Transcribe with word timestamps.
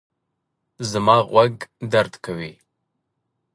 زما 0.89 1.17
غوږ 1.29 1.55
درد 1.91 2.13
کوي 2.25 2.53